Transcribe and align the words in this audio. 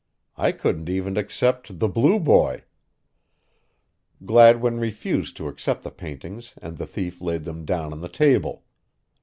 I 0.35 0.51
couldn't 0.51 0.89
even 0.89 1.15
accept 1.15 1.77
'The 1.77 1.87
Blue 1.87 2.19
Boy.'" 2.19 2.63
Gladwin 4.25 4.79
refused 4.79 5.37
to 5.37 5.47
accept 5.47 5.83
the 5.83 5.91
paintings 5.91 6.55
and 6.59 6.77
the 6.79 6.87
thief 6.87 7.21
laid 7.21 7.43
them 7.43 7.65
down 7.65 7.93
on 7.93 8.01
the 8.01 8.09
table. 8.09 8.63